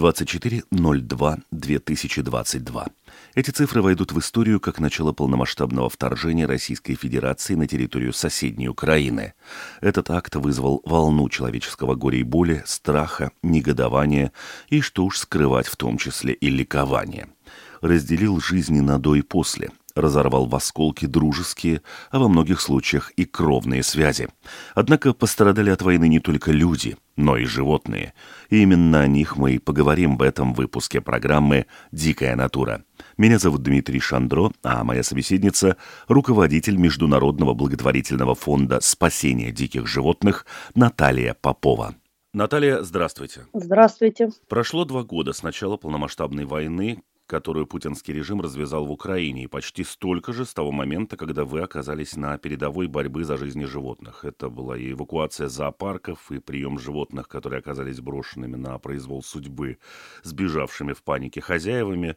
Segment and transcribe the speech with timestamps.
[0.00, 2.90] 24.02.2022.
[3.34, 9.34] Эти цифры войдут в историю как начало полномасштабного вторжения Российской Федерации на территорию соседней Украины.
[9.80, 14.32] Этот акт вызвал волну человеческого горя и боли, страха, негодования
[14.68, 17.28] и, что уж скрывать, в том числе и ликования.
[17.82, 23.24] Разделил жизни на до и после– разорвал в осколки дружеские, а во многих случаях и
[23.24, 24.28] кровные связи.
[24.74, 28.14] Однако пострадали от войны не только люди, но и животные.
[28.48, 32.84] И именно о них мы и поговорим в этом выпуске программы «Дикая натура».
[33.16, 35.76] Меня зовут Дмитрий Шандро, а моя собеседница–
[36.08, 41.94] руководитель Международного благотворительного фонда спасения диких животных Наталья Попова.
[42.32, 43.46] Наталья, здравствуйте.
[43.52, 44.30] Здравствуйте.
[44.48, 49.84] Прошло два года с начала полномасштабной войны, которую путинский режим развязал в Украине, и почти
[49.84, 54.24] столько же с того момента, когда вы оказались на передовой борьбы за жизни животных.
[54.24, 59.78] Это была и эвакуация зоопарков, и прием животных, которые оказались брошенными на произвол судьбы,
[60.24, 62.16] сбежавшими в панике хозяевами.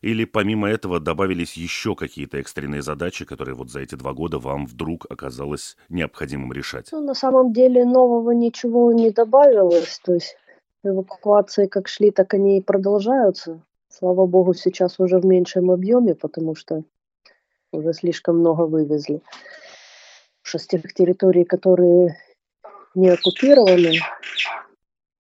[0.00, 4.66] Или помимо этого добавились еще какие-то экстренные задачи, которые вот за эти два года вам
[4.66, 6.88] вдруг оказалось необходимым решать?
[6.90, 10.00] Ну, на самом деле нового ничего не добавилось.
[10.04, 10.36] То есть
[10.82, 13.60] эвакуации как шли, так они и продолжаются.
[13.88, 16.84] Слава богу, сейчас уже в меньшем объеме, потому что
[17.72, 19.22] уже слишком много вывезли.
[20.42, 22.16] Что с тех территорий, которые
[22.94, 23.94] не оккупированы,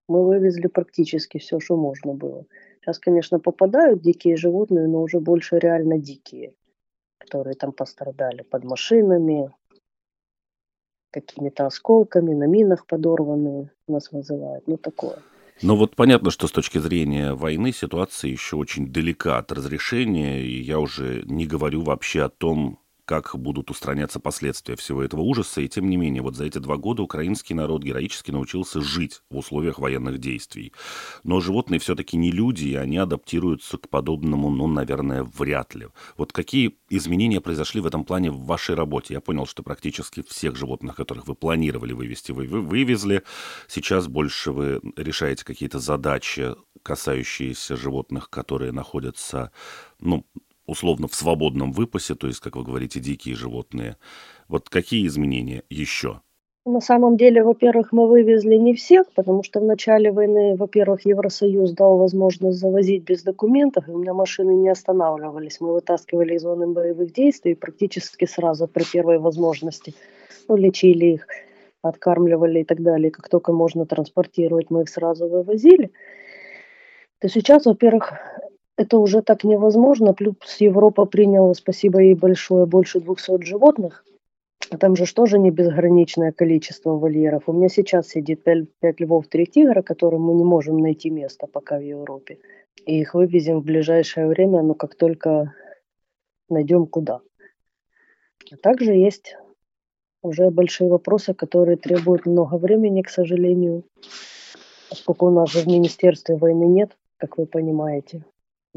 [0.08, 2.44] мы вывезли практически все, что можно было.
[2.80, 6.54] Сейчас, конечно, попадают дикие животные, но уже больше реально дикие,
[7.18, 9.52] которые там пострадали под машинами,
[11.10, 14.66] какими-то осколками, на минах подорванные нас вызывают.
[14.68, 15.18] Ну, такое.
[15.62, 20.60] Ну вот понятно, что с точки зрения войны ситуация еще очень далека от разрешения, и
[20.60, 25.60] я уже не говорю вообще о том, как будут устраняться последствия всего этого ужаса.
[25.60, 29.38] И тем не менее, вот за эти два года украинский народ героически научился жить в
[29.38, 30.72] условиях военных действий.
[31.22, 35.86] Но животные все-таки не люди, и они адаптируются к подобному, ну, наверное, вряд ли.
[36.16, 39.14] Вот какие изменения произошли в этом плане в вашей работе?
[39.14, 43.22] Я понял, что практически всех животных, которых вы планировали вывести, вы вывезли.
[43.68, 49.52] Сейчас больше вы решаете какие-то задачи, касающиеся животных, которые находятся
[50.00, 50.24] ну,
[50.66, 53.96] условно в свободном выпасе, то есть, как вы говорите, дикие животные.
[54.48, 56.20] Вот какие изменения еще?
[56.68, 61.70] На самом деле, во-первых, мы вывезли не всех, потому что в начале войны, во-первых, Евросоюз
[61.70, 65.60] дал возможность завозить без документов, и у меня машины не останавливались.
[65.60, 69.94] Мы вытаскивали из зоны боевых действий практически сразу при первой возможности.
[70.48, 71.28] Ну, лечили их,
[71.82, 73.12] откармливали и так далее.
[73.12, 75.92] Как только можно транспортировать, мы их сразу вывозили.
[77.20, 78.12] То сейчас, во-первых,
[78.76, 80.12] это уже так невозможно.
[80.12, 84.04] Плюс Европа приняла, спасибо ей большое, больше 200 животных.
[84.70, 87.44] А там же тоже не безграничное количество вольеров.
[87.46, 91.46] У меня сейчас сидит 5, 5 львов, 3 тигра, которым мы не можем найти место
[91.46, 92.38] пока в Европе.
[92.84, 95.54] И их вывезем в ближайшее время, но как только
[96.48, 97.20] найдем куда.
[98.52, 99.36] А также есть
[100.22, 103.84] уже большие вопросы, которые требуют много времени, к сожалению,
[104.90, 108.24] поскольку у нас же в Министерстве войны нет, как вы понимаете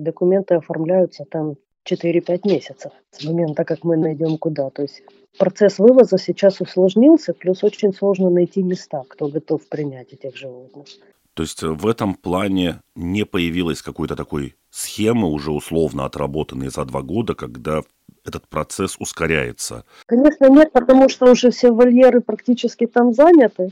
[0.03, 1.55] документы оформляются там
[1.89, 4.69] 4-5 месяцев с момента, как мы найдем куда.
[4.69, 5.03] То есть
[5.37, 10.87] процесс вывоза сейчас усложнился, плюс очень сложно найти места, кто готов принять этих животных.
[11.33, 17.01] То есть в этом плане не появилась какой-то такой схемы, уже условно отработанной за два
[17.01, 17.81] года, когда
[18.25, 19.85] этот процесс ускоряется?
[20.05, 23.71] Конечно, нет, потому что уже все вольеры практически там заняты.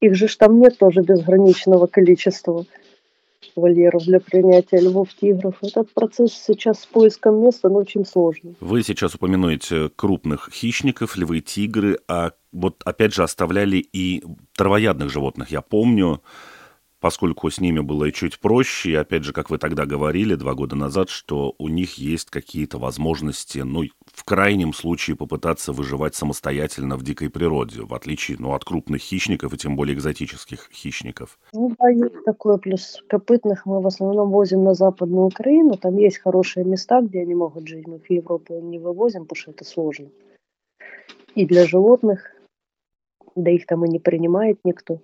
[0.00, 2.64] Их же там нет тоже безграничного количества
[3.56, 5.56] вольеров для принятия львов, тигров.
[5.62, 8.56] Этот процесс сейчас с поиском места, но очень сложный.
[8.60, 14.22] Вы сейчас упомянуете крупных хищников, львы, тигры, а вот опять же оставляли и
[14.56, 15.50] травоядных животных.
[15.50, 16.22] Я помню,
[17.00, 20.76] поскольку с ними было чуть проще, и опять же, как вы тогда говорили два года
[20.76, 27.02] назад, что у них есть какие-то возможности, ну, в крайнем случае попытаться выживать самостоятельно в
[27.02, 31.38] дикой природе, в отличие ну, от крупных хищников и тем более экзотических хищников.
[31.52, 32.58] Ну да, есть такое.
[32.58, 35.76] Плюс копытных мы в основном возим на Западную Украину.
[35.76, 37.86] Там есть хорошие места, где они могут жить.
[37.86, 40.08] Мы в Европу не вывозим, потому что это сложно.
[41.34, 42.34] И для животных,
[43.36, 45.00] да их там и не принимает никто.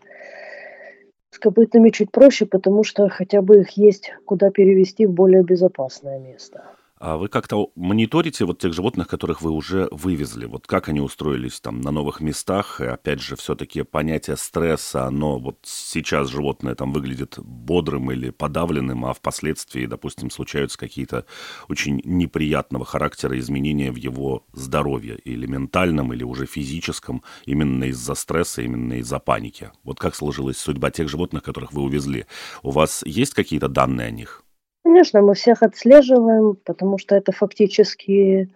[1.37, 6.19] С копытными чуть проще, потому что хотя бы их есть куда перевести в более безопасное
[6.19, 6.65] место.
[6.99, 10.47] А вы как-то мониторите вот тех животных, которых вы уже вывезли?
[10.47, 12.81] Вот как они устроились там на новых местах?
[12.81, 19.05] И опять же, все-таки понятие стресса, оно вот сейчас животное там выглядит бодрым или подавленным,
[19.05, 21.27] а впоследствии, допустим, случаются какие-то
[21.69, 28.63] очень неприятного характера изменения в его здоровье, или ментальном, или уже физическом, именно из-за стресса,
[28.63, 29.71] именно из-за паники.
[29.85, 32.25] Вот как сложилась судьба тех животных, которых вы увезли?
[32.63, 34.46] У вас есть какие-то данные о них?
[34.87, 38.49] Конечно, мы всех отслеживаем, потому что это фактически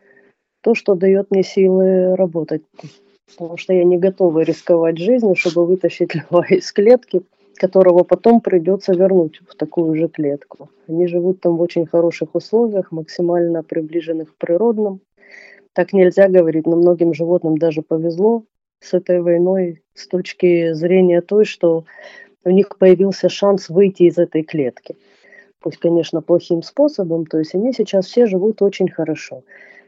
[0.60, 2.62] то, что дает мне силы работать.
[3.36, 7.22] Потому что я не готова рисковать жизнью, чтобы вытащить льва из клетки,
[7.56, 10.70] которого потом придется вернуть в такую же клетку.
[10.86, 15.00] Они живут там в очень хороших условиях, максимально приближенных к природным.
[15.72, 18.44] Так нельзя говорить, но многим животным даже повезло
[18.78, 21.86] с этой войной с точки зрения той, что
[22.44, 24.94] у них появился шанс выйти из этой клетки
[25.60, 29.42] пусть, конечно, плохим способом, то есть они сейчас все живут очень хорошо.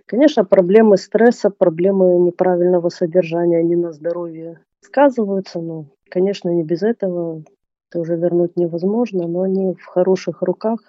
[0.06, 7.42] Конечно, проблемы стресса, проблемы неправильного содержания, они на здоровье сказываются, но, конечно, не без этого
[7.90, 10.80] это уже вернуть невозможно, но они в хороших руках,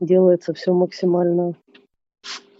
[0.00, 1.54] делается все максимально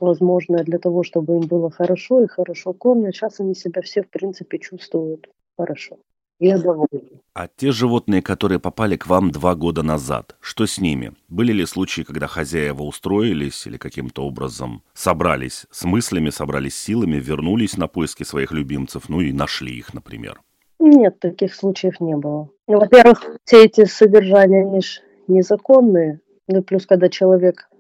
[0.01, 3.15] возможное для того, чтобы им было хорошо и хорошо кормят.
[3.15, 5.99] Сейчас они себя все, в принципе, чувствуют хорошо.
[6.45, 6.89] Я довольна.
[7.35, 11.13] А те животные, которые попали к вам два года назад, что с ними?
[11.29, 17.77] Были ли случаи, когда хозяева устроились или каким-то образом собрались с мыслями, собрались силами, вернулись
[17.77, 20.43] на поиски своих любимцев, ну и нашли их, например?
[20.81, 22.49] Нет, таких случаев не было.
[22.67, 26.21] Ну, во-первых, все эти содержания, они же незаконные.
[26.49, 27.71] Ну плюс, когда человек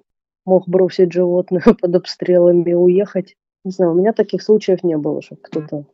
[0.46, 3.34] мог бросить животных под обстрелами и уехать.
[3.64, 5.86] Не знаю, у меня таких случаев не было, чтобы кто-то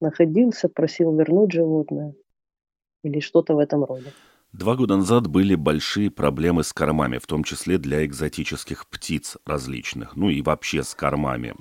[0.00, 2.14] находился, просил вернуть животное
[3.02, 4.12] или что-то в этом роде.
[4.52, 10.14] Два года назад были большие проблемы с кормами, в том числе для экзотических птиц различных,
[10.14, 11.54] ну и вообще с кормами.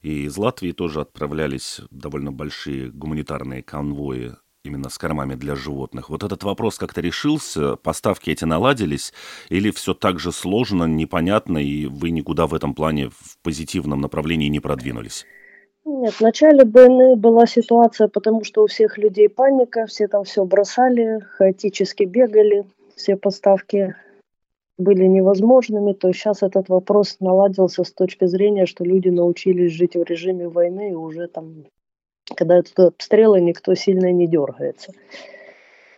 [0.00, 4.34] И из Латвии тоже отправлялись довольно большие гуманитарные конвои
[4.64, 6.08] именно с кормами для животных.
[6.08, 9.12] Вот этот вопрос как-то решился, поставки эти наладились,
[9.48, 14.48] или все так же сложно, непонятно, и вы никуда в этом плане в позитивном направлении
[14.48, 15.24] не продвинулись?
[15.84, 20.44] Нет, в начале войны была ситуация, потому что у всех людей паника, все там все
[20.44, 22.64] бросали, хаотически бегали,
[22.94, 23.96] все поставки
[24.78, 30.02] были невозможными, то сейчас этот вопрос наладился с точки зрения, что люди научились жить в
[30.02, 31.64] режиме войны, и уже там,
[32.36, 34.92] когда это обстрелы, никто сильно не дергается.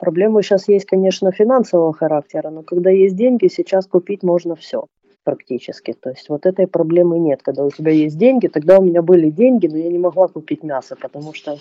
[0.00, 4.86] Проблемы сейчас есть, конечно, финансового характера, но когда есть деньги, сейчас купить можно все
[5.24, 5.92] практически.
[5.92, 7.42] То есть вот этой проблемы нет.
[7.42, 10.62] Когда у тебя есть деньги, тогда у меня были деньги, но я не могла купить
[10.62, 11.58] мясо, потому что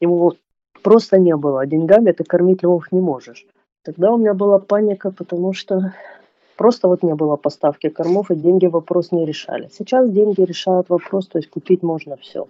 [0.00, 0.34] его
[0.82, 1.62] просто не было.
[1.62, 3.46] А деньгами ты кормить львов не можешь.
[3.82, 5.94] Тогда у меня была паника, потому что
[6.60, 9.70] просто вот не было поставки кормов, и деньги вопрос не решали.
[9.72, 12.48] Сейчас деньги решают вопрос, то есть купить можно все.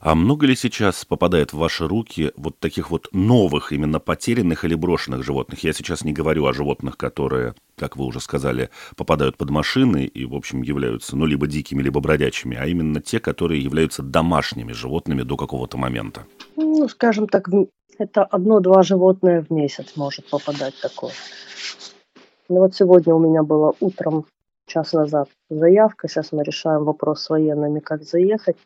[0.00, 4.74] А много ли сейчас попадает в ваши руки вот таких вот новых, именно потерянных или
[4.74, 5.62] брошенных животных?
[5.62, 10.24] Я сейчас не говорю о животных, которые, как вы уже сказали, попадают под машины и,
[10.24, 15.20] в общем, являются, ну, либо дикими, либо бродячими, а именно те, которые являются домашними животными
[15.22, 16.24] до какого-то момента.
[16.56, 17.46] Ну, скажем так,
[17.98, 21.12] это одно-два животное в месяц может попадать такое.
[22.50, 24.26] Ну вот сегодня у меня было утром,
[24.66, 26.08] час назад, заявка.
[26.08, 28.56] Сейчас мы решаем вопрос с военными, как заехать.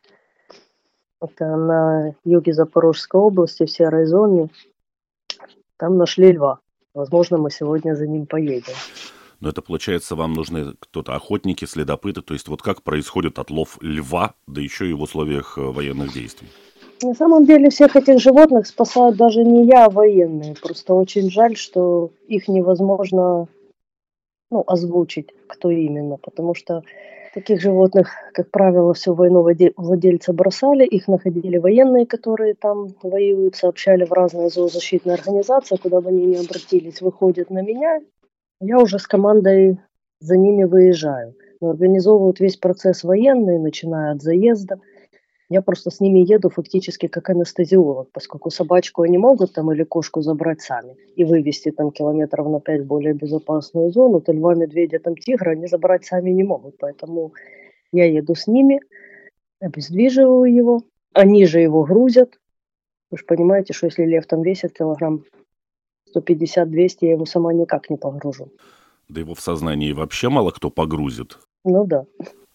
[1.21, 4.49] Это на юге Запорожской области, в серой зоне.
[5.77, 6.61] Там нашли льва.
[6.95, 8.73] Возможно, мы сегодня за ним поедем.
[9.41, 12.23] Но это получается, вам нужны кто-то охотники, следопыты.
[12.23, 16.49] То есть вот как происходит отлов льва, да еще и в условиях э, военных действий?
[17.03, 20.55] На самом деле всех этих животных спасают даже не я, а военные.
[20.55, 23.47] Просто очень жаль, что их невозможно
[24.55, 26.85] ну, озвучить, кто именно, потому что
[27.35, 29.43] таких животных, как правило, всю войну
[29.77, 36.11] владельцы бросали, их находили военные, которые там воюют, сообщали в разные зоозащитные организации, куда бы
[36.11, 38.01] они ни обратились, выходят на меня,
[38.61, 39.81] я уже с командой
[40.21, 41.35] за ними выезжаю.
[41.61, 44.79] Организовывают весь процесс военные, начиная от заезда–
[45.55, 50.21] я просто с ними еду фактически как анестезиолог, поскольку собачку они могут там или кошку
[50.21, 54.99] забрать сами и вывести там километров на 5 в более безопасную зону, то льва, медведя,
[54.99, 56.77] там тигра они забрать сами не могут.
[56.79, 57.35] Поэтому
[57.93, 58.81] я еду с ними,
[59.61, 60.83] обездвиживаю его,
[61.13, 62.41] они же его грузят.
[63.13, 65.23] Вы же понимаете, что если лев там весит килограмм
[66.17, 68.49] 150-200, я его сама никак не погружу.
[69.09, 71.39] Да его в сознании вообще мало кто погрузит.
[71.65, 72.07] Ну да.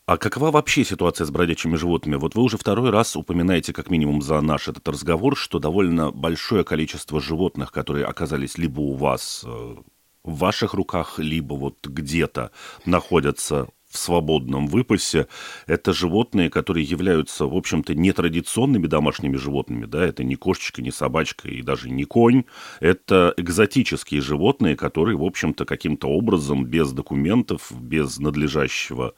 [0.10, 2.16] А какова вообще ситуация с бродячими животными?
[2.16, 6.64] Вот вы уже второй раз упоминаете, как минимум за наш этот разговор, что довольно большое
[6.64, 9.76] количество животных, которые оказались либо у вас э,
[10.24, 12.50] в ваших руках, либо вот где-то
[12.86, 15.28] находятся в свободном выпасе,
[15.68, 21.50] это животные, которые являются, в общем-то, нетрадиционными домашними животными, да, это не кошечка, не собачка
[21.50, 22.46] и даже не конь,
[22.80, 29.14] это экзотические животные, которые, в общем-то, каким-то образом, без документов, без надлежащего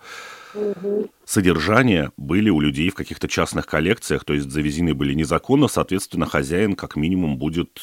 [1.25, 6.75] содержания были у людей в каких-то частных коллекциях, то есть завезены были незаконно, соответственно, хозяин
[6.75, 7.79] как минимум будет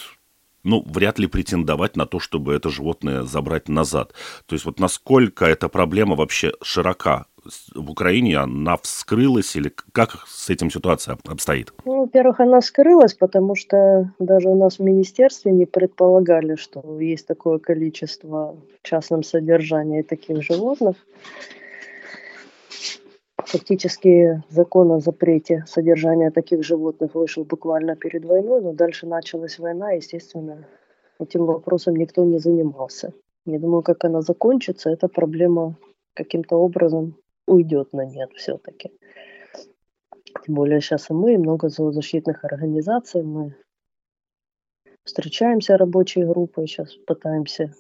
[0.65, 4.13] ну, вряд ли претендовать на то, чтобы это животное забрать назад.
[4.47, 7.27] То есть вот насколько эта проблема вообще широка
[7.75, 11.73] в Украине, она вскрылась или как с этим ситуация обстоит?
[11.85, 17.27] Ну, во-первых, она вскрылась, потому что даже у нас в министерстве не предполагали, что есть
[17.27, 20.97] такое количество в частном содержании таких животных.
[23.51, 29.93] Фактически закон о запрете содержания таких животных вышел буквально перед войной, но дальше началась война,
[29.93, 30.69] естественно,
[31.19, 33.15] этим вопросом никто не занимался.
[33.47, 35.79] Не думаю, как она закончится, эта проблема
[36.13, 38.93] каким-то образом уйдет на нет все-таки.
[40.45, 43.57] Тем более сейчас и мы, и много зоозащитных организаций, мы
[45.05, 47.73] встречаемся рабочей группой, сейчас пытаемся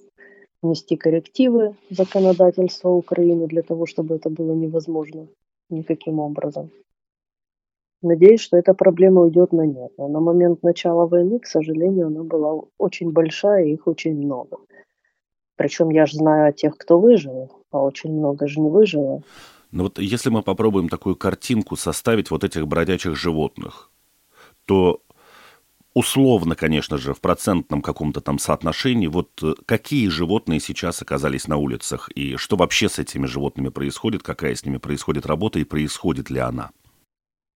[0.62, 5.28] внести коррективы в законодательство Украины для того, чтобы это было невозможно
[5.70, 6.70] никаким образом.
[8.00, 9.90] Надеюсь, что эта проблема уйдет на нет.
[9.98, 14.58] Но на момент начала войны, к сожалению, она была очень большая, и их очень много.
[15.56, 19.22] Причем я же знаю о тех, кто выжил, а очень много же не выжило.
[19.72, 23.90] Но вот если мы попробуем такую картинку составить вот этих бродячих животных,
[24.64, 25.02] то
[25.94, 31.56] условно, конечно же, в процентном каком-то там соотношении, вот э, какие животные сейчас оказались на
[31.56, 36.30] улицах и что вообще с этими животными происходит, какая с ними происходит работа и происходит
[36.30, 36.70] ли она?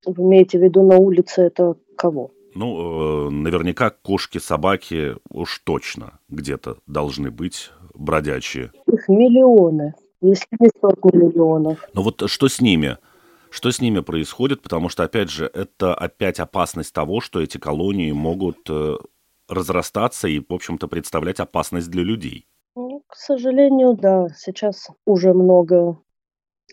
[0.05, 2.31] Вы имеете в виду на улице это кого?
[2.55, 8.73] Ну, э, наверняка кошки, собаки уж точно где-то должны быть бродячие.
[8.87, 11.79] Их миллионы, если не сотни миллионов.
[11.95, 12.99] Но вот что с ними?
[13.53, 14.63] Что с ними происходит?
[14.63, 18.97] Потому что, опять же, это опять опасность того, что эти колонии могут э,
[19.47, 22.47] разрастаться и, в общем-то, представлять опасность для людей.
[22.75, 24.29] Ну, к сожалению, да.
[24.35, 25.99] Сейчас уже много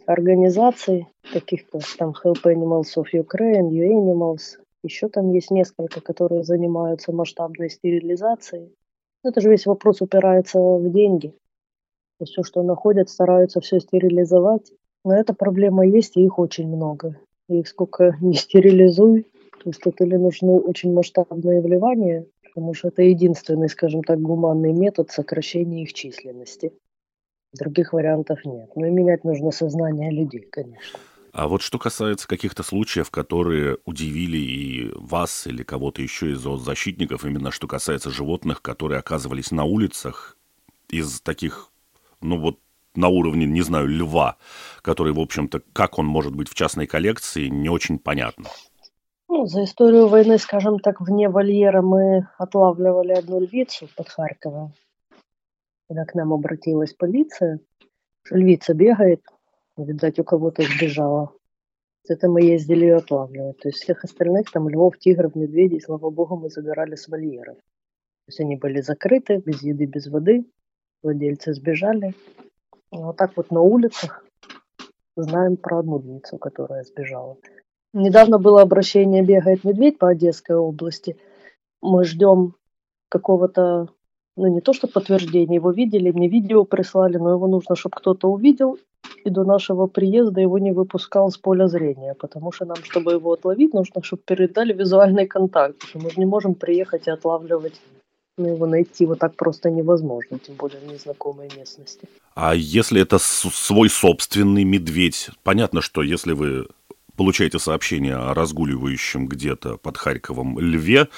[0.05, 6.45] организаций, таких как там Help Animals of Ukraine, U Animals, еще там есть несколько, которые
[6.45, 8.73] занимаются масштабной стерилизацией.
[9.25, 11.35] Это же весь вопрос упирается в деньги.
[12.21, 14.71] Есть все, что находят, стараются все стерилизовать.
[15.05, 17.19] Но эта проблема есть, и их очень много.
[17.47, 19.23] Их сколько не стерилизуй,
[19.63, 24.73] то есть тут или нужны очень масштабные вливания, потому что это единственный, скажем так, гуманный
[24.73, 26.73] метод сокращения их численности.
[27.57, 28.69] Других вариантов нет.
[28.75, 30.99] Но и менять нужно сознание людей, конечно.
[31.31, 37.23] А вот что касается каких-то случаев, которые удивили и вас или кого-то еще из зоозащитников,
[37.25, 40.37] именно что касается животных, которые оказывались на улицах
[40.89, 41.71] из таких,
[42.21, 42.59] ну вот
[42.95, 44.37] на уровне, не знаю, льва,
[44.81, 48.45] который, в общем-то, как он может быть в частной коллекции, не очень понятно.
[49.27, 54.73] Ну, за историю войны, скажем так, вне вольера мы отлавливали одну львицу под Харьковом.
[55.87, 57.59] Когда к нам обратилась полиция,
[58.31, 59.21] львица бегает,
[59.77, 61.31] видать, у кого-то сбежала.
[62.07, 63.59] Это мы ездили ее отлавливать.
[63.59, 67.55] То есть всех остальных, там, львов, тигров, медведей, слава богу, мы забирали с вольеров.
[67.55, 70.45] То есть они были закрыты, без еды, без воды.
[71.03, 72.15] Владельцы сбежали.
[72.89, 74.25] Вот так вот на улицах
[75.15, 77.37] знаем про одну львицу, которая сбежала.
[77.93, 81.17] Недавно было обращение «Бегает медведь» по Одесской области.
[81.81, 82.55] Мы ждем
[83.09, 83.89] какого-то,
[84.37, 88.29] ну не то что подтверждения, его видели, мне видео прислали, но его нужно, чтобы кто-то
[88.29, 88.77] увидел,
[89.25, 93.33] и до нашего приезда его не выпускал с поля зрения, потому что нам, чтобы его
[93.33, 95.77] отловить, нужно, чтобы передали визуальный контакт.
[95.95, 97.81] Мы же не можем приехать и отлавливать
[98.39, 102.07] но его найти вот так просто невозможно, тем более в незнакомой местности.
[102.33, 105.29] А если это свой собственный медведь?
[105.43, 106.67] Понятно, что если вы
[107.15, 111.09] получаете сообщение о разгуливающем где-то под Харьковом льве,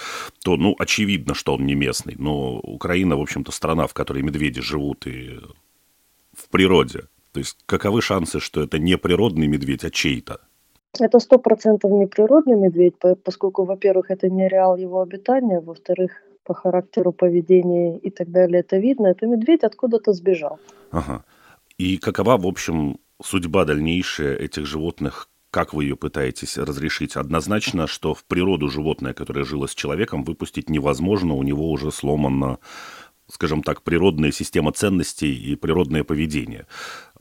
[0.43, 2.15] то, ну, очевидно, что он не местный.
[2.17, 5.39] Но Украина, в общем-то, страна, в которой медведи живут и
[6.33, 7.03] в природе.
[7.33, 10.39] То есть каковы шансы, что это не природный медведь, а чей-то?
[10.99, 16.11] Это сто процентов не природный медведь, поскольку, во-первых, это не реал его обитания, во-вторых,
[16.43, 20.59] по характеру поведения и так далее это видно, это медведь откуда-то сбежал.
[20.91, 21.23] Ага.
[21.77, 25.29] И какова, в общем, судьба дальнейшая этих животных?
[25.49, 27.15] Как вы ее пытаетесь разрешить?
[27.15, 32.59] Однозначно, что в природу животное, которое жило с человеком, выпустить невозможно, у него уже сломана,
[33.27, 36.67] скажем так, природная система ценностей и природное поведение.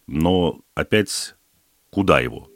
[0.06, 1.34] Но опять
[1.90, 2.48] куда его?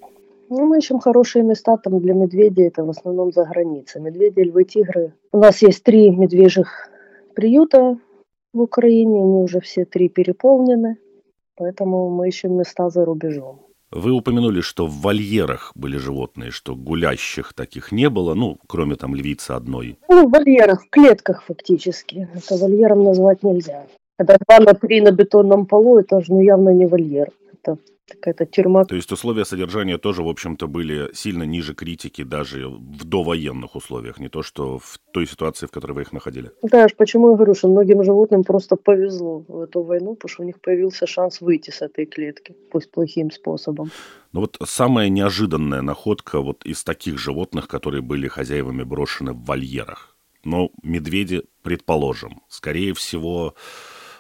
[0.51, 4.01] Ну, мы ищем хорошие места там для медведей, это в основном за границей.
[4.01, 5.15] Медведи, львы, тигры.
[5.33, 6.89] У нас есть три медвежьих
[7.35, 7.99] приюта
[8.53, 10.99] в Украине, они уже все три переполнены,
[11.57, 13.61] поэтому мы ищем места за рубежом.
[13.91, 19.15] Вы упомянули, что в вольерах были животные, что гулящих таких не было, ну, кроме там
[19.15, 19.99] львицы одной.
[20.09, 22.29] Ну, в вольерах, в клетках фактически.
[22.35, 23.87] Это вольером назвать нельзя.
[24.19, 27.31] Когда два на три на бетонном полу, это же ну, явно не вольер.
[27.53, 28.85] Это какая-то тюрьма.
[28.85, 34.19] То есть условия содержания тоже, в общем-то, были сильно ниже критики даже в довоенных условиях,
[34.19, 36.51] не то что в той ситуации, в которой вы их находили.
[36.63, 40.47] Да, почему я говорю, что многим животным просто повезло в эту войну, потому что у
[40.47, 43.91] них появился шанс выйти с этой клетки, пусть плохим способом.
[44.33, 50.17] Ну вот самая неожиданная находка вот из таких животных, которые были хозяевами брошены в вольерах.
[50.45, 53.55] Но медведи, предположим, скорее всего,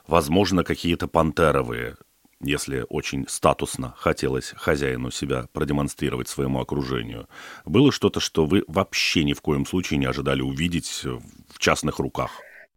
[0.06, 1.96] возможно, какие-то пантеровые
[2.44, 7.28] если очень статусно хотелось хозяину себя продемонстрировать своему окружению,
[7.64, 12.30] было что-то, что вы вообще ни в коем случае не ожидали увидеть в частных руках?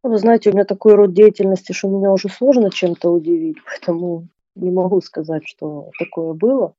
[0.04, 4.72] Вы знаете, у меня такой род деятельности, что меня уже сложно чем-то удивить, поэтому не
[4.72, 6.74] могу сказать, что такое было.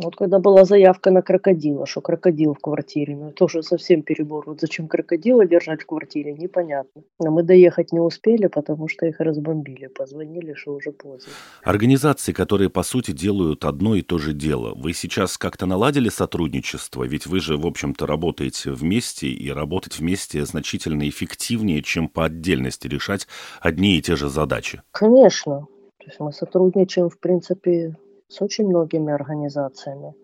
[0.00, 4.44] Вот когда была заявка на крокодила, что крокодил в квартире, ну это уже совсем перебор.
[4.46, 7.02] Вот зачем крокодила держать в квартире, непонятно.
[7.18, 9.88] Но мы доехать не успели, потому что их разбомбили.
[9.88, 11.32] Позвонили, что уже поздно.
[11.64, 14.72] Организации, которые по сути делают одно и то же дело.
[14.76, 17.02] Вы сейчас как-то наладили сотрудничество?
[17.02, 22.86] Ведь вы же, в общем-то, работаете вместе, и работать вместе значительно эффективнее, чем по отдельности
[22.86, 23.26] решать
[23.60, 24.82] одни и те же задачи.
[24.92, 25.66] Конечно.
[25.98, 27.96] То есть мы сотрудничаем, в принципе,
[28.28, 30.14] с очень многими организациями.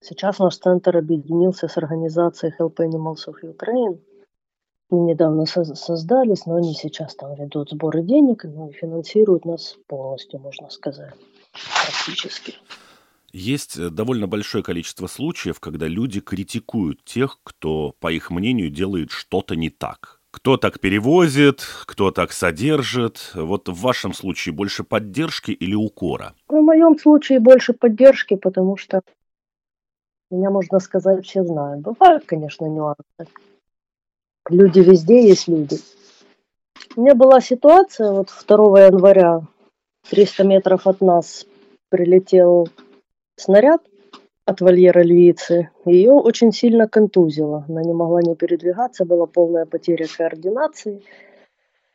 [0.00, 4.00] Сейчас наш центр объединился с организацией Help Animals of Ukraine.
[4.90, 10.40] Мы недавно создались, но они сейчас там ведут сборы денег ну, и финансируют нас полностью,
[10.40, 11.14] можно сказать,
[11.52, 12.54] практически.
[13.32, 19.10] Есть э, довольно большое количество случаев, когда люди критикуют тех, кто, по их мнению, делает
[19.10, 20.17] что-то не так.
[20.38, 23.32] Кто так перевозит, кто так содержит.
[23.34, 26.32] Вот в вашем случае больше поддержки или укора?
[26.46, 29.00] В моем случае больше поддержки, потому что
[30.30, 31.80] меня, можно сказать, все знают.
[31.80, 33.02] Бывают, конечно, нюансы.
[34.48, 35.78] Люди везде есть люди.
[36.94, 39.40] У меня была ситуация, вот 2 января,
[40.08, 41.46] 300 метров от нас
[41.88, 42.68] прилетел
[43.34, 43.82] снаряд,
[44.48, 45.68] от вольера львицы.
[45.84, 47.66] Ее очень сильно контузило.
[47.68, 51.02] Она не могла не передвигаться, была полная потеря координации.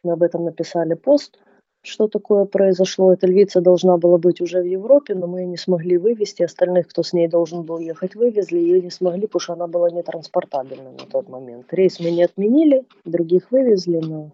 [0.04, 1.40] Мы об этом написали пост,
[1.82, 3.12] что такое произошло.
[3.12, 6.44] Эта львица должна была быть уже в Европе, но мы ее не смогли вывести.
[6.44, 8.60] Остальных, кто с ней должен был ехать, вывезли.
[8.60, 11.74] Ее не смогли, потому что она была нетранспортабельна на тот момент.
[11.74, 14.30] Рейс мы не отменили, других вывезли, но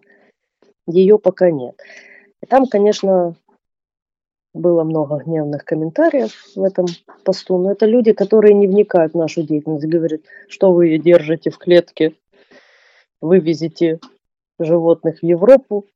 [0.86, 1.80] ее пока нет.
[2.42, 3.34] И там, конечно,
[4.52, 6.86] было много гневных комментариев в этом
[7.24, 11.58] посту, но это люди, которые не вникают в нашу деятельность, говорят, что вы держите в
[11.58, 12.14] клетке,
[13.20, 14.00] вывезете
[14.58, 15.86] животных в Европу.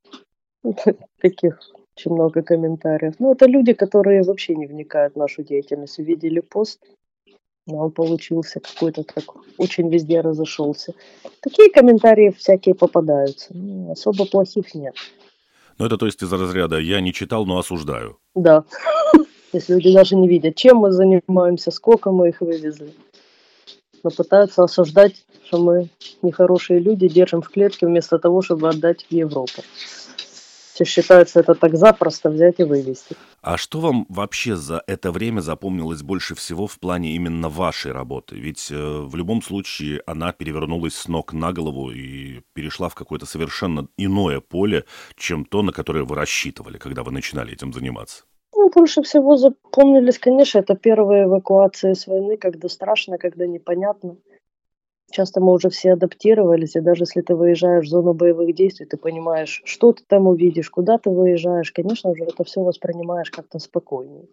[1.20, 1.58] Таких
[1.96, 3.14] очень много комментариев.
[3.18, 5.98] Но это люди, которые вообще не вникают в нашу деятельность.
[5.98, 6.80] Увидели пост,
[7.66, 9.24] но он получился какой-то так
[9.58, 10.94] очень везде разошелся.
[11.40, 13.54] Такие комментарии всякие попадаются.
[13.54, 14.94] Ну, особо плохих нет.
[15.78, 18.18] Ну, это то есть из разряда «я не читал, но осуждаю».
[18.34, 18.64] Да.
[19.52, 22.92] Если люди даже не видят, чем мы занимаемся, сколько мы их вывезли.
[24.02, 25.88] Но пытаются осуждать, что мы
[26.22, 29.62] нехорошие люди, держим в клетке вместо того, чтобы отдать в Европу.
[30.74, 33.14] Все считается это так запросто взять и вывести.
[33.42, 38.34] А что вам вообще за это время запомнилось больше всего в плане именно вашей работы?
[38.34, 43.24] Ведь э, в любом случае она перевернулась с ног на голову и перешла в какое-то
[43.24, 44.84] совершенно иное поле,
[45.14, 48.24] чем то, на которое вы рассчитывали, когда вы начинали этим заниматься.
[48.52, 54.16] Ну, больше всего запомнились, конечно, это первые эвакуации с войны, когда страшно, когда непонятно.
[55.10, 58.96] Часто мы уже все адаптировались, и даже если ты выезжаешь в зону боевых действий, ты
[58.96, 64.26] понимаешь, что ты там увидишь, куда ты выезжаешь, конечно уже это все воспринимаешь как-то спокойнее.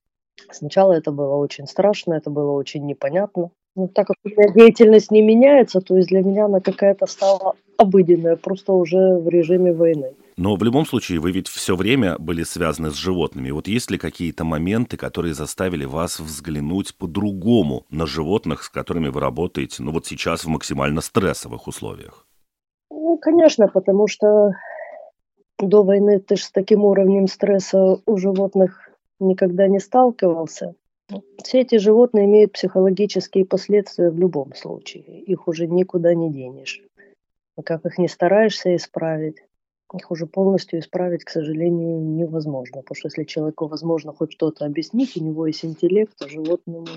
[0.50, 3.52] Сначала это было очень страшно, это было очень непонятно.
[3.76, 7.54] Но так как у меня деятельность не меняется, то есть для меня она какая-то стала
[7.78, 10.14] обыденная, просто уже в режиме войны.
[10.42, 13.52] Но в любом случае вы ведь все время были связаны с животными.
[13.52, 19.20] Вот есть ли какие-то моменты, которые заставили вас взглянуть по-другому на животных, с которыми вы
[19.20, 22.26] работаете, ну вот сейчас в максимально стрессовых условиях?
[22.90, 24.54] Ну, конечно, потому что
[25.60, 30.74] до войны ты же с таким уровнем стресса у животных никогда не сталкивался.
[31.44, 35.22] Все эти животные имеют психологические последствия в любом случае.
[35.22, 36.82] Их уже никуда не денешь.
[37.64, 39.38] как их не стараешься исправить,
[39.96, 42.82] их уже полностью исправить, к сожалению, невозможно.
[42.82, 46.88] Потому что если человеку возможно хоть что-то объяснить, у него есть интеллект, то животному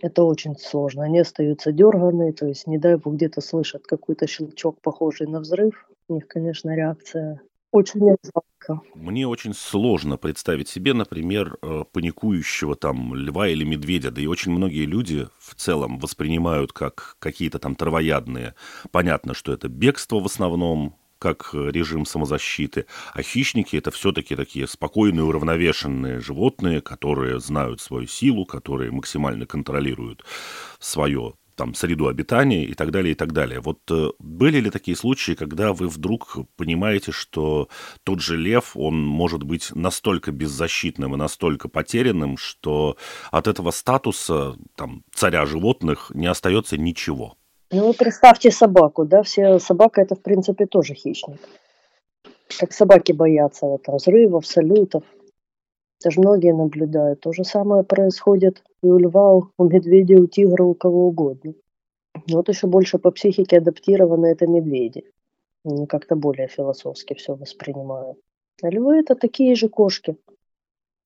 [0.00, 1.04] это очень сложно.
[1.04, 5.88] Они остаются дерганые, то есть, не дай бог, где-то слышат какой-то щелчок, похожий на взрыв.
[6.08, 8.82] У них, конечно, реакция очень жалко.
[8.94, 14.52] Мне очень сложно представить себе, например, э, паникующего там льва или медведя, да и очень
[14.52, 18.54] многие люди в целом воспринимают как какие-то там травоядные.
[18.90, 25.24] Понятно, что это бегство в основном, как режим самозащиты, а хищники это все-таки такие спокойные,
[25.24, 30.24] уравновешенные животные, которые знают свою силу, которые максимально контролируют
[30.78, 33.60] свое там, среду обитания и так далее, и так далее.
[33.60, 37.68] Вот э, были ли такие случаи, когда вы вдруг понимаете, что
[38.04, 42.96] тот же лев, он может быть настолько беззащитным и настолько потерянным, что
[43.32, 47.37] от этого статуса там, царя животных не остается ничего?
[47.70, 51.38] Ну, представьте собаку, да, все собака это, в принципе, тоже хищник.
[52.58, 55.04] Как собаки боятся вот, взрывов, салютов.
[56.00, 57.20] Это же многие наблюдают.
[57.20, 61.52] То же самое происходит и у льва, у медведя, у тигра, у кого угодно.
[62.26, 65.04] Но вот еще больше по психике адаптированы это медведи.
[65.64, 68.18] Они как-то более философски все воспринимают.
[68.62, 70.16] А львы это такие же кошки,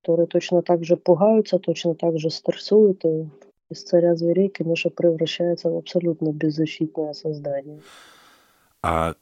[0.00, 3.28] которые точно так же пугаются, точно так же стрессуют и
[3.72, 7.80] из царя зверей, конечно, превращается в абсолютно беззащитное создание.
[8.82, 9.14] А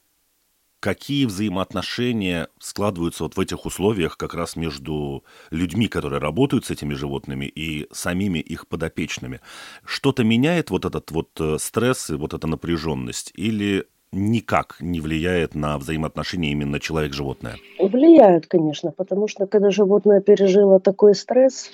[0.80, 6.94] какие взаимоотношения складываются вот в этих условиях как раз между людьми, которые работают с этими
[6.94, 9.40] животными, и самими их подопечными?
[9.84, 13.32] Что-то меняет вот этот вот э, стресс и вот эта напряженность?
[13.34, 17.56] Или никак не влияет на взаимоотношения именно человек-животное?
[17.78, 21.70] Влияют, конечно, потому что когда животное пережило такой стресс,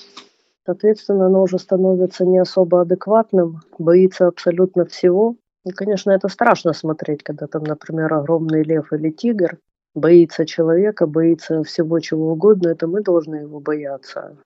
[0.67, 5.37] Соответственно, оно уже становится не особо адекватным, боится абсолютно всего.
[5.65, 9.59] И, конечно, это страшно смотреть, когда там, например, огромный лев или тигр
[9.95, 14.37] боится человека, боится всего чего угодно, это мы должны его бояться.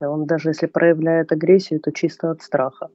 [0.00, 2.88] А он даже если проявляет агрессию, то чисто от страха.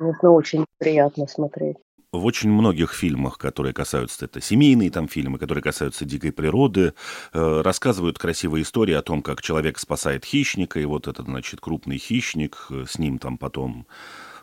[0.00, 1.76] Это очень приятно смотреть
[2.12, 6.92] в очень многих фильмах, которые касаются, это семейные там фильмы, которые касаются дикой природы,
[7.32, 11.96] э, рассказывают красивые истории о том, как человек спасает хищника, и вот этот, значит, крупный
[11.96, 13.86] хищник, э, с ним там потом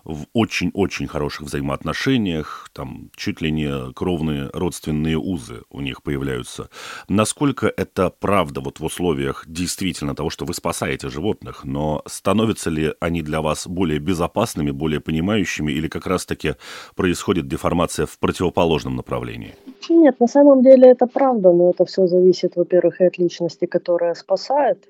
[0.10, 6.70] в очень-очень хороших взаимоотношениях, там чуть ли не кровные родственные узы у них появляются.
[7.08, 12.94] Насколько это правда вот в условиях действительно того, что вы спасаете животных, но становятся ли
[13.00, 16.56] они для вас более безопасными, более понимающими, или как раз-таки
[16.96, 19.56] происходит деформация в противоположном направлении?
[19.90, 24.16] Нет, на самом деле это правда, но это все зависит, во-первых, и от личности, которая
[24.16, 24.88] спасает,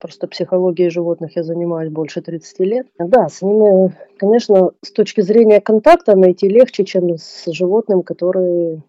[0.00, 2.86] Просто психологией животных я занимаюсь больше 30 лет.
[2.98, 8.82] Да, с ними, конечно, с точки зрения контакта найти легче, чем с животным, которое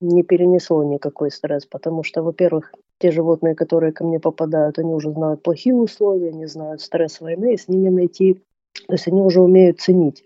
[0.00, 1.66] не перенесло никакой стресс.
[1.66, 6.46] Потому что, во-первых, те животные, которые ко мне попадают, они уже знают плохие условия, они
[6.46, 8.40] знают стресс войны, и с ними найти,
[8.86, 10.24] то есть они уже умеют ценить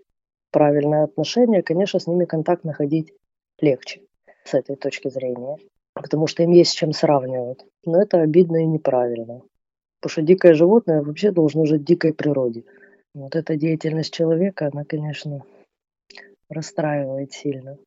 [0.53, 3.12] правильное отношение, конечно, с ними контакт находить
[3.61, 4.03] легче
[4.44, 5.57] с этой точки зрения,
[5.92, 7.64] потому что им есть с чем сравнивать.
[7.85, 9.42] Но это обидно и неправильно.
[10.05, 12.64] Потому что дикое животное вообще должно жить в дикой природе.
[13.14, 15.47] Вот эта деятельность человека, она, конечно,
[16.51, 17.79] расстраивает сильно.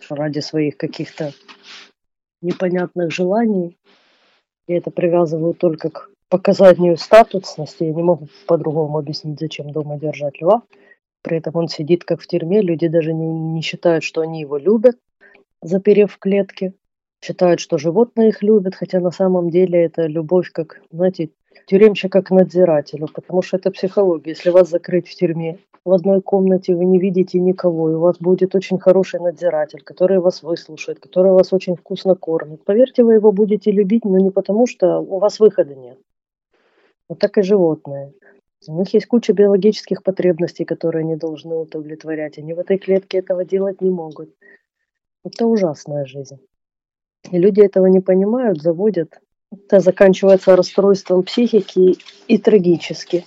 [0.00, 1.32] Что ради своих каких-то
[2.40, 3.76] непонятных желаний
[4.68, 7.82] я это привязываю только к показанию статусности.
[7.82, 10.62] Я не могу по-другому объяснить, зачем дома держать льва.
[11.20, 12.62] При этом он сидит как в тюрьме.
[12.62, 15.00] Люди даже не, не считают, что они его любят,
[15.62, 16.74] заперев в клетке.
[17.20, 21.30] Считают, что животные их любят, хотя на самом деле это любовь, как, знаете,
[21.70, 24.30] тюремщика к надзирателю, потому что это психология.
[24.30, 28.18] Если вас закрыть в тюрьме, в одной комнате вы не видите никого, и у вас
[28.18, 32.64] будет очень хороший надзиратель, который вас выслушает, который вас очень вкусно кормит.
[32.64, 35.96] Поверьте, вы его будете любить, но не потому, что у вас выхода нет.
[37.08, 38.14] Вот так и животные.
[38.66, 42.36] У них есть куча биологических потребностей, которые они должны удовлетворять.
[42.36, 44.34] Они в этой клетке этого делать не могут.
[45.24, 46.40] Это ужасная жизнь.
[47.30, 49.20] И люди этого не понимают, заводят
[49.50, 51.96] это заканчивается расстройством психики
[52.28, 53.24] и трагически.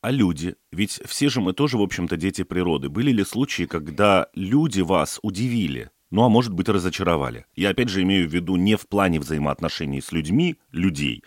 [0.00, 0.56] А люди?
[0.72, 2.88] Ведь все же мы тоже, в общем-то, дети природы.
[2.88, 5.90] Были ли случаи, когда люди вас удивили?
[6.10, 7.44] Ну, а может быть, разочаровали.
[7.54, 11.22] Я опять же имею в виду не в плане взаимоотношений с людьми, людей.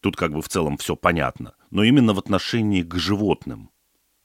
[0.00, 1.54] Тут как бы в целом все понятно.
[1.70, 3.71] Но именно в отношении к животным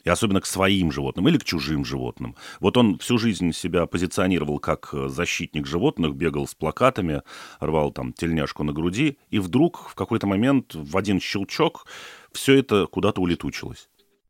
[0.07, 2.37] и особенно к своим животным или к чужим животным.
[2.61, 7.23] Вот он всю жизнь себя позиционировал как э, защитник животных, бегал с плакатами,
[7.59, 11.87] рвал там тельняшку на груди, и вдруг в какой-то момент в один щелчок
[12.31, 13.89] все это куда-то улетучилось.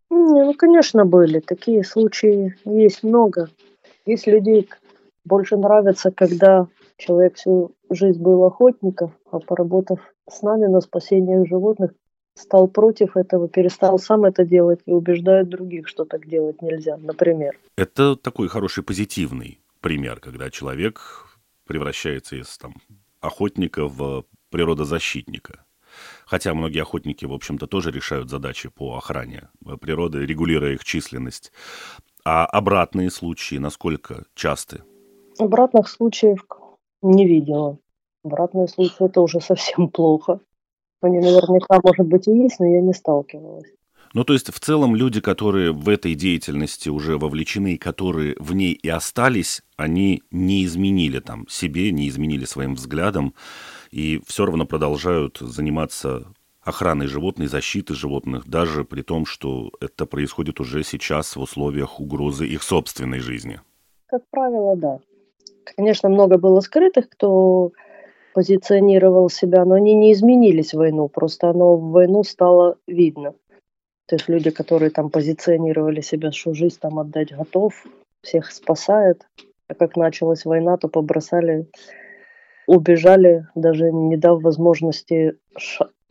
[0.09, 1.41] Не, ну, конечно, были.
[1.41, 3.51] Такие случаи есть много.
[4.07, 4.67] Есть людей,
[5.25, 6.65] больше нравится, когда
[6.97, 11.91] человек всю жизнь был охотников, а поработав с нами на спасение животных,
[12.37, 17.57] стал против этого, перестал сам это делать и убеждает других, что так делать нельзя, например.
[17.75, 21.27] Это такой хороший позитивный пример, когда человек
[21.65, 22.75] превращается из там,
[23.19, 25.65] охотника в природозащитника.
[26.25, 29.49] Хотя многие охотники, в общем-то, тоже решают задачи по охране
[29.81, 31.51] природы, регулируя их численность.
[32.23, 34.83] А обратные случаи насколько часты?
[35.39, 36.45] Обратных случаев
[37.01, 37.79] не видела.
[38.23, 40.39] Обратные случаи это уже совсем плохо.
[41.01, 43.67] Они наверняка, может быть, и есть, но я не сталкивалась.
[44.13, 48.71] Ну, то есть, в целом, люди, которые в этой деятельности уже вовлечены, которые в ней
[48.73, 53.33] и остались, они не изменили там себе, не изменили своим взглядом,
[53.91, 56.25] и все равно продолжают заниматься
[56.63, 62.47] охраной животных, защитой животных, даже при том, что это происходит уже сейчас в условиях угрозы
[62.47, 63.61] их собственной жизни.
[64.07, 64.99] Как правило, да.
[65.75, 67.71] Конечно, много было скрытых, кто
[68.37, 73.33] позиционировал себя, но они не изменились в войну, просто оно в войну стало видно.
[74.05, 77.73] То есть люди, которые там позиционировали себя, что жизнь там отдать готов,
[78.21, 79.25] всех спасает.
[79.67, 81.67] А как началась война, то побросали,
[82.67, 85.39] убежали, даже не дав возможности,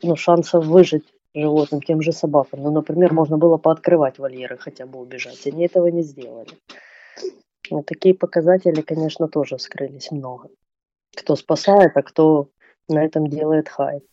[0.03, 2.61] ну, шансов выжить животным, тем же собакам.
[2.61, 5.47] Ну, например, можно было пооткрывать вольеры, хотя бы убежать.
[5.47, 6.51] Они этого не сделали.
[7.71, 10.49] Вот такие показатели, конечно, тоже скрылись много.
[11.17, 12.49] Кто спасает, а кто
[12.89, 14.05] на этом делает хайп.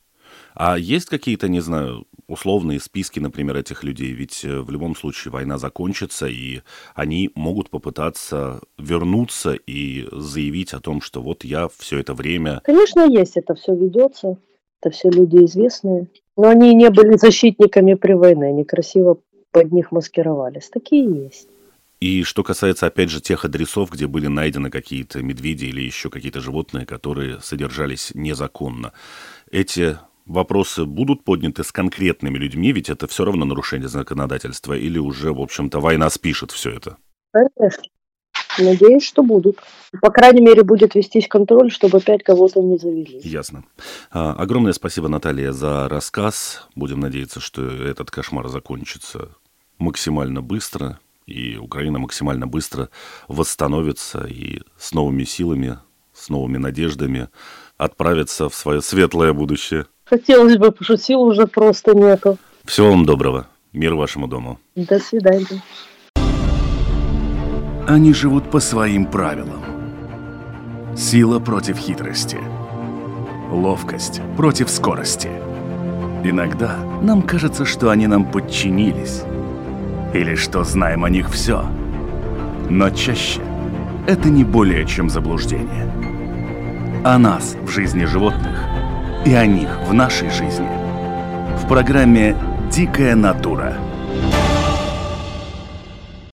[0.55, 4.11] А есть какие-то, не знаю, условные списки, например, этих людей?
[4.13, 6.61] Ведь э, в любом случае война закончится, и
[6.95, 12.61] они могут попытаться вернуться и заявить о том, что вот я все это время...
[12.63, 14.37] Конечно, есть, это все ведется,
[14.81, 16.07] это все люди известные.
[16.37, 19.19] Но они не были защитниками при войне, они красиво
[19.51, 20.69] под них маскировались.
[20.69, 21.47] Такие есть.
[22.03, 26.41] И что касается, опять же, тех адресов, где были найдены какие-то медведи или еще какие-то
[26.41, 28.91] животные, которые содержались незаконно,
[29.49, 35.31] эти вопросы будут подняты с конкретными людьми, ведь это все равно нарушение законодательства, или уже,
[35.31, 36.97] в общем-то, война спишет все это?
[37.31, 37.83] Конечно.
[38.59, 39.59] Надеюсь, что будут.
[40.01, 43.21] По крайней мере, будет вестись контроль, чтобы опять кого-то не завели.
[43.23, 43.63] Ясно.
[44.11, 46.67] А, огромное спасибо, Наталья, за рассказ.
[46.75, 49.29] Будем надеяться, что этот кошмар закончится
[49.77, 52.89] максимально быстро, и Украина максимально быстро
[53.27, 55.79] восстановится и с новыми силами,
[56.13, 57.29] с новыми надеждами
[57.77, 59.85] отправится в свое светлое будущее.
[60.05, 62.37] Хотелось бы, потому что сил уже просто нету.
[62.65, 63.47] Всего вам доброго.
[63.71, 64.59] Мир вашему дому.
[64.75, 65.63] До свидания.
[67.87, 69.63] Они живут по своим правилам.
[70.95, 72.37] Сила против хитрости.
[73.51, 75.29] Ловкость против скорости.
[76.23, 79.23] Иногда нам кажется, что они нам подчинились.
[80.13, 81.65] Или что знаем о них все.
[82.69, 83.41] Но чаще
[84.07, 85.91] это не более чем заблуждение.
[87.03, 88.63] О нас в жизни животных
[89.25, 90.67] и о них в нашей жизни.
[91.57, 92.35] В программе
[92.71, 93.75] «Дикая натура»